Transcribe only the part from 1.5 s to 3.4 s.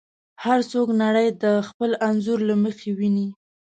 خپل انځور له مخې ویني.